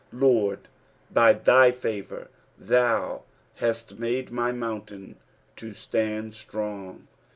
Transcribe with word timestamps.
"Lord, 0.11 0.67
hy 1.13 1.33
thy 1.33 1.69
favrar 1.71 2.29
thou 2.57 3.21
hatt 3.57 3.99
made 3.99 4.31
my 4.31 4.51
movntain 4.51 5.13
to 5.57 5.73
ttand 5.73 6.31
stroDfr." 6.33 7.01